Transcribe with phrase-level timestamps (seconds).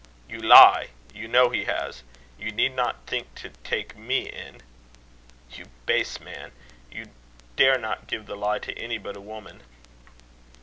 [0.27, 0.87] "You lie.
[1.13, 2.01] You know he has.
[2.39, 4.61] You need not think to take me in."
[5.51, 6.53] "You base man!
[6.91, 7.05] You
[7.55, 9.61] dare not give the lie to any but a woman."